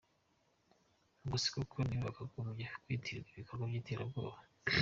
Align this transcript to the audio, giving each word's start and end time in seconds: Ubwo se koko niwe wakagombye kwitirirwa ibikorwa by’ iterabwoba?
Ubwo 1.21 1.35
se 1.43 1.47
koko 1.55 1.77
niwe 1.83 2.03
wakagombye 2.07 2.65
kwitirirwa 2.83 3.31
ibikorwa 3.33 3.63
by’ 3.69 3.77
iterabwoba? 3.81 4.37